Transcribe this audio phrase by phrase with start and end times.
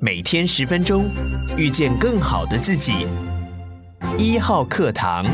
[0.00, 1.10] 每天十分钟，
[1.56, 3.04] 遇见更好的自己。
[4.16, 5.26] 一号课堂。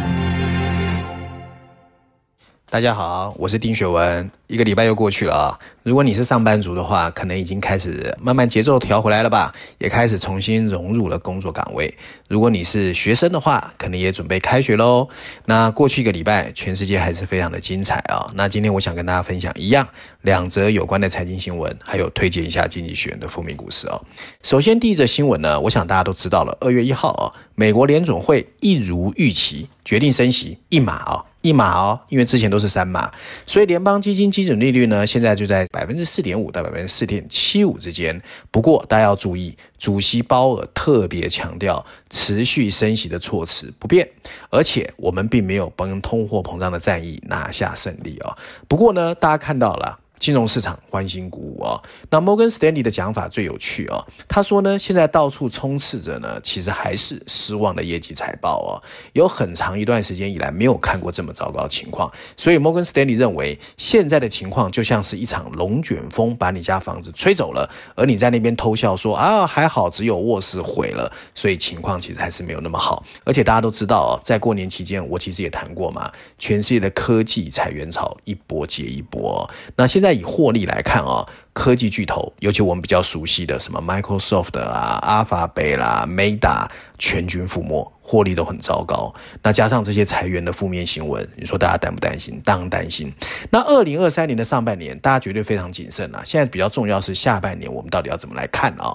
[2.75, 4.29] 大家好，我是丁雪文。
[4.49, 5.47] 一个礼拜又过去了啊，
[5.85, 11.97] 如果你是上班族的话，可能已经开始慢慢节奏调回来了吧，也开始重新融入了工作岗位。
[12.27, 15.09] 如果你是学生的话，可能也准备开学喽。
[15.45, 18.29] 那过去一个礼拜，全世界还是非常的精彩啊。
[18.35, 19.87] 那今天我想跟大家分享一样
[20.23, 24.03] 两则有关的财经新闻，还有推荐一下经济学人的负面故事哦。
[24.43, 31.25] 首先第一则新闻呢，我想大家都知道了，二月一号啊，美国联总会一如预期决定升息一码啊。
[31.45, 33.13] 一码哦，因为之前都是三码，
[33.45, 38.19] 所以联邦基金基准利率呢，现在就在百分之四点五到百分之四点七五之间。
[38.51, 44.09] 不过大家要注意，主席鲍尔特别强调，持续升息的措辞不变，
[44.49, 48.35] 而且我们并没有帮通货膨胀的战役拿下胜利哦。
[48.67, 49.99] 不过呢，大家看到了。
[50.19, 51.79] 金融市场欢欣鼓舞啊！
[52.09, 58.81] 那摩根斯丹利的讲法最有趣啊，他说呢，现在到处充斥着呢，其实还是失望的业绩财报哦。
[59.13, 73.05] 有很长一段时间以来没有看过这么糟糕的情况，所以摩根斯丹利认为现在的情况就像是一场龙卷风把你家房子吹走了，而你在那边偷笑说啊，还好只有卧室毁了，所以情况其实还是没有那么好。
[73.25, 80.04] 而且大家都知道哦，在过年期间我其实也谈过嘛，全世界的科技裁员潮一波接一波，那现在。
[80.05, 89.15] 再以获利来看啊，科技巨头，尤其我们比较熟悉的什么 Microsoft 啊、Alphabet 啦、Meta，全军覆没，获利都很糟糕。
[89.43, 92.39] 那加上这些裁员的负面新闻，你说大家担不担心？
[92.45, 93.11] 当然担心。
[93.49, 96.21] 那二零二三年的上半年，大家绝对非常谨慎啊。
[96.23, 98.95] 现在比较重要是下半年，我们到底要怎么来看啊？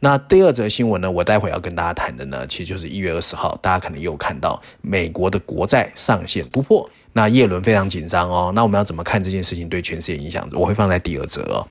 [0.00, 6.88] 那第二则新闻呢，我待会要跟大家谈的呢，其实就是一月二十号，大家可能又看到美国的国债上限突破。
[7.12, 10.48] 那叶伦非常紧张哦，那我们要怎么看这件事情对全世界影响？
[10.52, 11.66] 我会放在第二则哦。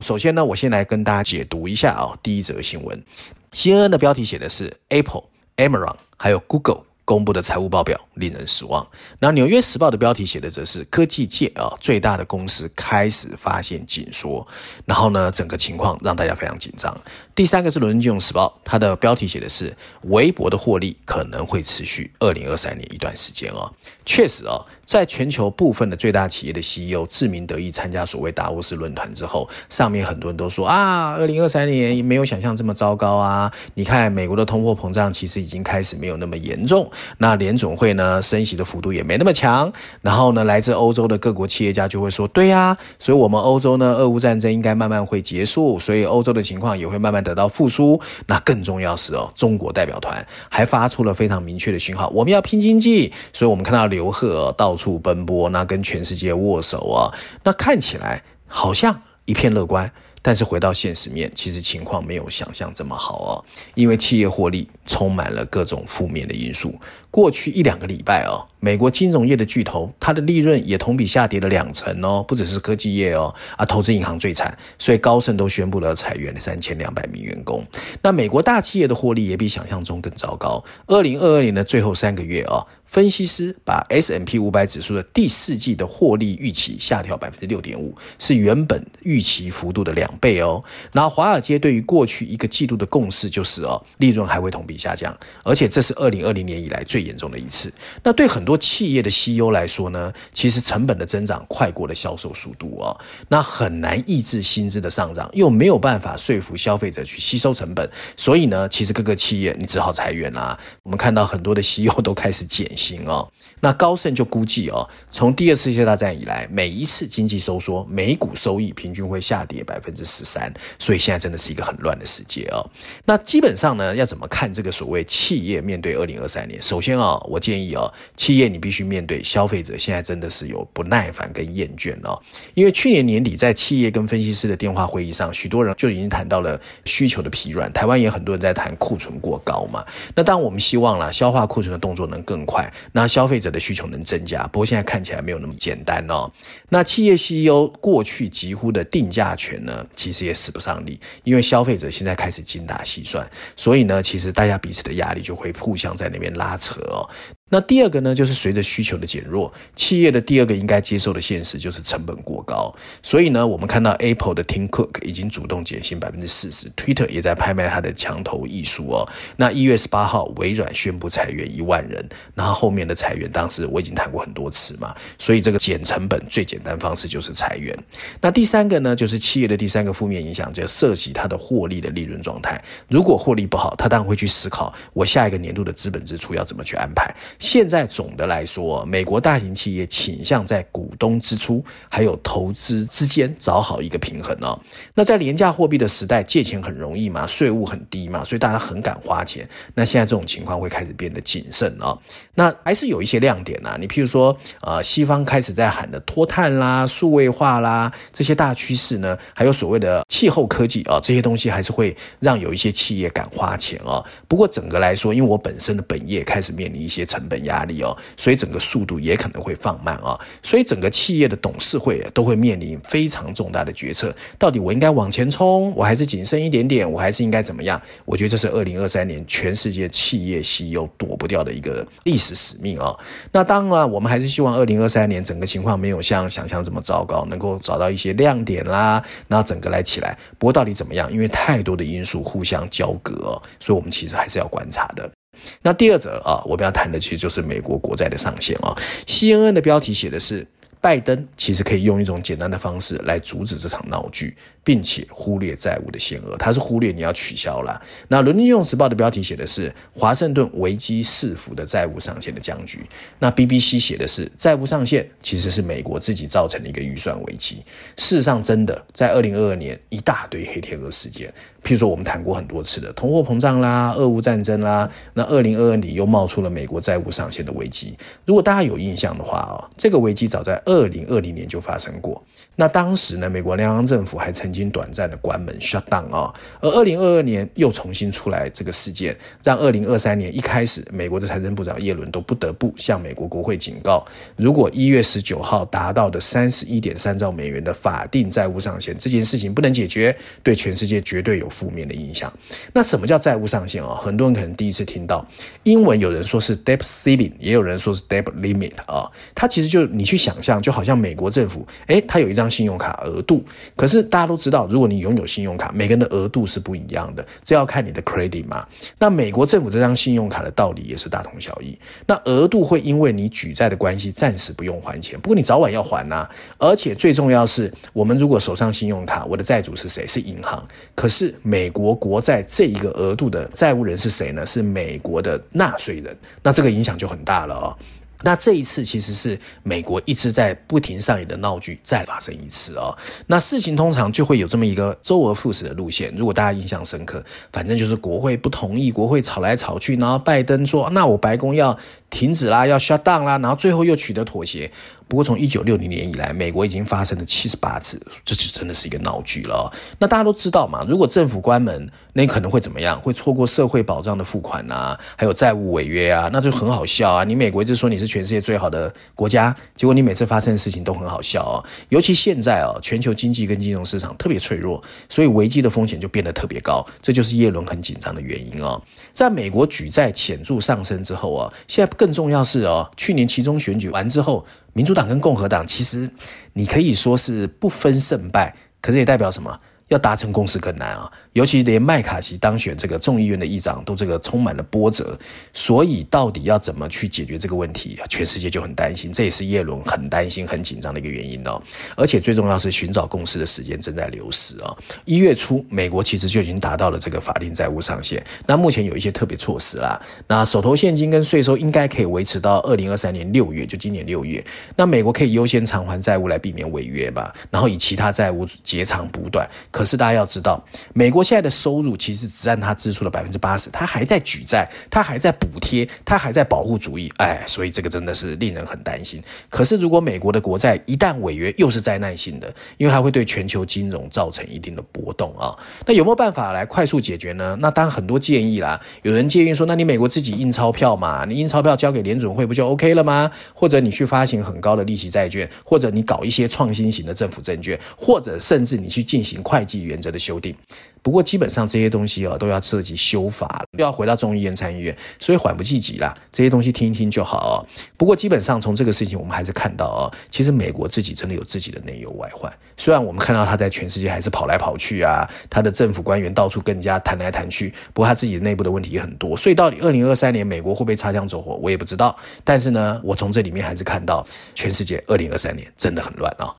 [0.00, 3.04] 首先呢，我先来跟大家解读一下、哦，第一则新闻
[3.52, 5.24] ，CNN 的标题写的是 Apple、
[5.56, 8.86] Amazon 还有 Google 公布的财务报表令人失望。
[9.18, 14.46] 那纽约时报的标题写的则是科技界啊最大的公司开始发现紧缩，
[14.84, 16.94] 然后呢，整个情况让大家非常紧张。
[17.34, 23.72] 第三个是伦敦金融时报，它的标题写的是微博的获利可能会持续二零二三年一段时间哦。
[24.04, 24.62] 确实哦。
[24.88, 33.52] 在全球部分的最大企业的 CEO 志明得意参加所谓达沃斯论坛之后，上面很多人都说啊，二零二三年没有想象这么糟糕啊！
[33.74, 39.72] 你看美国的通货膨胀其实已经开始没有那么严重，那联总会呢升息的幅度也没那么强。
[40.02, 48.00] 然后呢，来自欧洲的各国企业家就会说，对呀，所以我们欧洲呢，俄乌战争应该慢慢会结束，所以欧洲的情况也会慢慢得到复苏。
[48.26, 53.12] 那更重要是哦，中国代表团还发出了非常明确的讯号，我们要拼经济。
[53.32, 59.90] 所以我们看到刘鹤，到处奔波，那跟全世界握手啊，那看起来好像一片乐观。
[60.22, 66.74] 但是回到现实面，其实情况没有想象这么好哦，因为企业获利充满了各种负面的因素。
[67.10, 77.64] 过去一两个礼拜哦，美国金融业的巨头，它的利润也同比下跌了两成哦，不只是科技业哦，啊，投资银行最惨，所以高盛都宣布了裁员三千两百名员工。
[78.02, 80.62] 那美国大企业的获利也比想象中更糟糕。
[80.86, 90.64] 二零二二年的最后三个月哦，分析师把 S M P 五百指数的第四季的获利预期下调百分之六点五，是原本预期幅度的两倍哦。
[90.92, 97.70] 那华尔街对于过去一个季度的共识就是哦，利润还会同比下降，而且这是二零二零年以来最严重的一次。
[98.02, 110.58] 那对很多企业的 CEO 来说呢，其实成本的增长快过了销售速度哦，那很难抑制薪资的上涨，又没有办法说服消费者去吸收成本，所以呢，其实各个企业你只好裁员啦。
[110.84, 113.28] 我们看到很多的 CEO 都开始减行哦。
[113.60, 122.64] 那高盛就估计哦，从第二次世界大战以来，每一次经济收缩，每股收益平均会下跌百分之十三，所以现在真的是一个很乱的世界哦。
[123.04, 126.62] 那基本上呢，要怎么看这个所谓企业面对二零二三年？
[126.62, 126.98] 首先。
[126.98, 132.20] 啊，我建议啊，企业你必须面对消费者现在真的是有不耐烦跟厌倦哦。
[132.54, 137.72] 因为去年年底在企业跟分析师的电话会议上，许多人就已经谈到了需求的疲软。
[137.72, 139.84] 台湾也很多人在谈库存过高嘛。
[140.12, 144.46] 那当我们希望啦，消化库存的动作能更快，那消费者的需求能增加。
[144.48, 146.30] 不过现在看起来没有那么简单哦。
[146.68, 156.80] 那企业 CEO 过去几乎的定价权呢，其实也使不上力，因为消费者现在开始精打细算，所以呢，其实大家彼此的压力就会互相在那边拉扯。
[156.82, 157.08] 哦，
[157.50, 162.74] 那第二个呢，就是随着需求的减弱，企业的第二个应该接受的现实就是成本过高。
[163.02, 169.08] 所以呢，我们看到 Apple 的 Tim Cook 已经主动减薪百分之四十，Twitter 也在拍卖它的墙头艺术哦。
[169.36, 174.94] 那一月十八号，微软宣布裁员一万人，然后后面的裁员，当时我已经谈过很多次嘛。
[175.18, 177.76] 所以这个减成本最简单方式就是裁员。
[178.20, 182.62] 那第三个呢，就是企业的第三个负面影响，就涉及它的获利的利润状态。
[182.88, 187.14] 如果获利不好，它当然会去思考我下一个年度的资本支出要怎么去安排。
[187.38, 194.58] 现在总的来说，美国大型企业倾向在股东支出还有投资之间找好一个平衡哦。
[194.94, 199.48] 那在廉价货币的时代，借钱很容易嘛，税务很低嘛，所以大家很敢花钱。
[199.74, 201.96] 那现在这种情况会开始变得谨慎哦。
[202.34, 214.04] 那还是有一些亮点、啊，你譬如说，呃，西方开始在喊的脱碳啦、数位化啦这些大趋势呢，还有所谓的气候科技啊，这些东西还是会让有一些企业敢花钱哦。
[214.26, 220.18] 不过整个来说，因为我本身的本业开始面临一些成本压力哦，所以整个速度也可能会放慢啊。
[220.42, 227.80] 所以整个企业的董事会都会面临非常重大的决策，到底我应该往前冲，我还是谨慎一点点，我还是应该怎么样？
[228.04, 232.96] 我觉得这是二零二三年全世界企业 CEO 躲不掉的一个历史使命啊。
[233.32, 240.16] 那当然，我们还是希望二零二三年整个情况没有像想象这么糟糕，能够找到一些亮点啦，那整个来起来。
[240.38, 241.12] 不过到底怎么样？
[241.12, 245.17] 因为太多的因素互相交割哦，所以我们其实还是要观察的。
[245.62, 248.76] 那第二则啊，我们要谈的其实就是美国国债的上限啊。
[249.06, 250.46] CNN 的标题写的是。
[250.80, 254.36] 拜登其实可以用一种简单的方式来阻止这场闹剧，
[254.68, 256.36] 并且忽略债务的限额。
[256.36, 257.80] 他是忽略你要取消了。
[258.08, 262.86] 那《伦敦金融时报》的标题写的是华盛顿危机四伏的债务上限的僵局。
[263.18, 267.64] 那 BBC 写的是债务上限其实是美国自己造成的一个预算危机。
[267.96, 271.32] 事实上，真的在二零二二年一大堆黑天鹅事件，
[271.62, 274.90] 譬如说我们谈过很多次的通货膨胀啦、俄乌战争啦。
[275.14, 277.96] 那二零二二年又冒出了美国债务上限的危机。
[278.26, 282.22] 如果大家有印象的话啊，这个危机早在二零二零年就发生过，
[282.56, 294.04] 那当时呢，美国联邦政府还曾经经短暂的关门 shut down 啊，而二零二二年又重新出来这个事件，让二零二三年一开始，美国的财政部长耶伦都不得不向美国国会警告，
[294.36, 302.30] 如果一月十九号达到的三十一点三兆美元的法定债务上限这件事情不能解决，对全世界绝对有负面的影响。
[302.74, 303.96] 那什么叫债务上限啊？
[303.98, 305.26] 很多人可能第一次听到，
[305.62, 310.98] 英文有人说是 debt ceiling，也有人说是 debt limit 啊，它其实就你去想象，就好像。
[310.98, 313.44] 美国政府，诶，他有一张信用卡额度，
[313.76, 318.66] 可是大家都知知道，如果你拥有信用卡，每个人的额度是不一样的，这要看你的 credit 嘛。
[318.98, 321.78] 那美国政府这张信用卡的道理也是大同小异。
[322.06, 330.06] 那额度会因为你举债的关系，暂时不用还钱，不过你早晚要还呐、而且最重要是，我们如果手上信用卡，我的债主是谁？
[330.06, 330.66] 是银行。
[330.94, 334.46] 可是美国国债这一个额度的债务人是谁呢？
[334.46, 336.16] 是美国的纳税人。
[336.42, 337.76] 那这个影响就很大了哦。
[338.22, 342.96] 那这一次其实是美国一直在不停上演的闹剧再发生一次哦。
[343.26, 346.12] 那事情通常就会有这么一个周而复始的路线。
[346.16, 351.78] 如果大家印象深刻，反正就是国会不同意，国会吵来吵去，然后拜登说：“那我白宫要
[352.10, 354.70] 停止啦，要 shut down 啦。”然后最后又取得妥协。
[355.08, 359.72] 不过，从一九六零年以来，美国已经发生了七十八次，这就真的是一个闹剧了。
[359.98, 363.00] 那大家都知道嘛，如果政府关门，那你可能会怎么样？
[363.00, 367.24] 会错过社会保障的付款啊，还有债务违约啊，那就很好笑啊。
[367.24, 371.64] 你美国一直说你是全世界最好的国家，结果你每次发生的事情都很好笑啊。
[371.88, 376.86] 尤其现在啊，全球经济跟金融市场特别脆弱，所以危机的风险就变得特别高。
[377.00, 378.78] 这就是耶伦很紧张的原因哦。
[379.14, 384.44] 在美国举债显著上升之后啊，现在更重要是哦，去年期中选举完之后。
[384.78, 386.08] 民主党跟共和党其实，
[386.52, 389.58] 你可以说是不分胜败，可是也代表什么？
[389.88, 391.10] 要达成共识更难啊。
[391.32, 395.16] 尤其连麦卡锡当选这个众议院的议长都这个充满了波折，
[395.52, 401.62] 所以到底要怎么去解决这个问题，全世界就很担心，这也是叶伦很担心、很紧张的一个原因哦。
[401.96, 404.74] 而且最重要是寻找共识的时间正在流逝啊。
[405.04, 414.44] 一月初，美国其实就已经达到了这个法定债务上限，那目前有一些特别措施啦，那手头现金跟税收应该可以维持到二零二三年六月，就今年六月。
[414.74, 419.48] 那美国可以优先偿还债务来避免违约吧，然后以其他债务截长补短。
[419.78, 420.60] 可是大家要知道，
[420.92, 429.22] 美国现在的收入其实只占他支出的百分之八十，他还在举债，他还在补贴，他还在保护主义，哎，所以这个真的是令人很担心。
[429.48, 435.54] 可是如果美国的国债一旦违约，又是灾难性的，因为它会对全球金融造成一定的波动啊。
[435.86, 437.56] 那有没有办法来快速解决呢？
[437.60, 438.80] 那当然很多建议啦。
[439.02, 443.30] 有人建议说，那你美国自己印钞票嘛，你印钞票交给联准会不就 OK 了吗？
[443.54, 450.56] 或者你去发行很高的利息债券，或者你搞一些创新型的政府证券，或者甚至你去进行快计原则的修订。
[451.00, 456.14] 不过基本上这些东西啊都要涉及修法，又要回到众议院、参议院，所以缓不济急啦。
[456.32, 457.54] 这些东西听一听就好哦。
[457.96, 462.52] 不过基本上从这个事情，我们还是看到啊，其实美国自己真的有自己的内忧外患。
[462.76, 469.36] 虽然我们看到他在全世界还是跑来跑去啊，他的政府官员到处跟人家谈来谈去，不过他自己的内部的问题也很多。
[469.36, 472.14] 所以到底二零二三年美国会不会擦枪走火，我也不知道。
[472.44, 476.54] 但是呢，我从这里面还是看到全世界二零二三年真的很乱啊。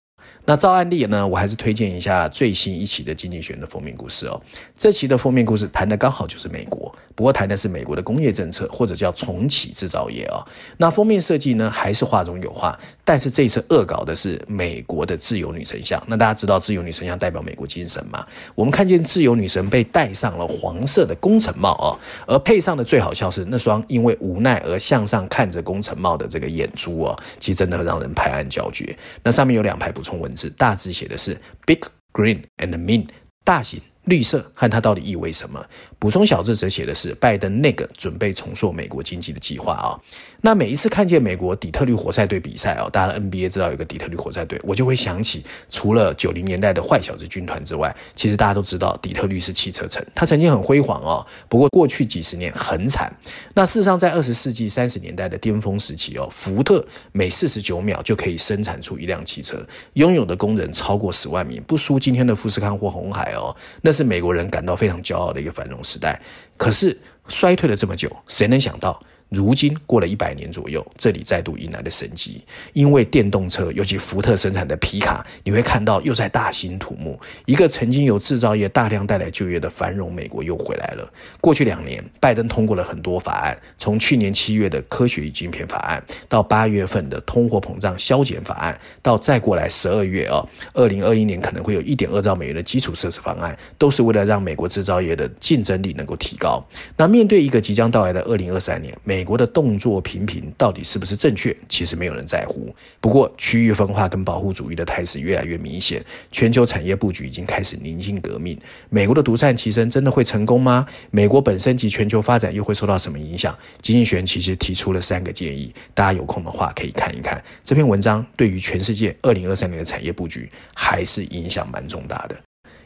[0.49, 4.41] 那照案例呢，我还是推荐一下最新一期的《经济学人》的封面故事哦。
[4.75, 10.43] 这期的封面故事谈的刚好就是美国，不过谈的是美国的工业政策，或者叫重启制造业哦。
[10.77, 12.75] 那封面设计呢，还是画中有画，
[13.05, 16.01] 但是这次恶搞的是美国的自由女神像。
[16.07, 18.25] 那大家知道自由女神像代表美国精神吗？
[18.55, 21.93] 我们看见自由女神被戴上了黄色的工程帽哦，
[22.25, 28.97] 而配上的最好笑是那双因为无奈而向上看着工程帽的这个眼珠哦，其实真的让人拍案叫绝。
[29.21, 30.38] 那上面有两排补充文字。
[30.47, 31.79] 大致写的是 Big
[32.13, 33.07] Green and Mean，
[33.43, 33.81] 大型。
[34.09, 35.63] 绿色和它到底意味什么？
[35.97, 39.95] 补充小字则写的是拜登那个准备重塑美国经济的计划啊。
[40.41, 51.25] 那每一次看见美国底特律活塞队比赛啊，大家的 NBA 知道有个底特律活塞队，我就会想起除了九零年代的坏小子军团之外，其实大家都知道底特律是汽车城，它曾经很辉煌哦。
[51.47, 53.13] 不过过去几十年很惨。
[53.53, 59.61] 那事实上，在二十世纪三十年代的巅峰时期哦，福特每四十九秒就可以生产出一辆汽车，
[59.93, 63.53] 拥有的工人超过十万名，不输今天的富士康或红海哦。
[63.81, 66.17] 那是美国人感到非常骄傲的一个繁荣时代，
[66.55, 68.97] 可是衰退了这么久，谁能想到？
[69.29, 72.43] 如今过了一百年左右，这里再度迎来了生机。
[72.73, 77.19] 因为电动车，尤其福特生产的皮卡，你会看到又在大兴土木。
[77.45, 81.07] 一个曾经由制造业大量带来就业的繁荣美国又回来了。
[81.39, 90.43] 过去两年，拜登通过了很多法案，从去年七月的科学与晶片法案，到八月份的通货膨胀削减法案，到再过来十二月啊，
[90.73, 96.65] 二零二一年可能会有一点二兆美元的基础设施方案，都是为了让美国制造业的竞争力能够提高。
[96.97, 101.53] 那面对一个即将到来的二零二三年，美美国的动作频频，到底是不是正确？
[101.67, 102.73] 其实没有人在乎。
[103.01, 108.57] 不过，区域分化跟保护主义的态势越来越明显，全球产业布局已经开始宁静革命。
[108.89, 110.87] 美国的独善其身真的会成功吗？
[111.11, 113.53] 美国本身及全球发展又会受到什么影响？
[113.81, 118.25] 金济学其实提出了三个建议，大家有空的话可以看一看这篇文章。
[118.37, 122.37] 对于全世界二零二三年的产业布局，还是影响蛮重大的。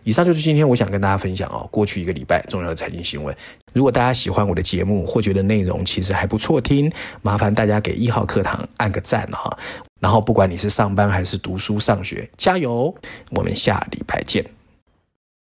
[0.03, 3.35] 以上就是今天我想跟大家分享哦，过去一个礼拜重要的财经新闻。
[3.73, 6.91] 如果大家喜欢我的节目或觉得内容其实还不错听，
[7.21, 9.57] 麻烦大家给一号课堂按个赞哈。
[9.99, 12.93] 然后不管你是上班还是读书上学，加油！
[13.31, 14.62] 我们下礼拜见。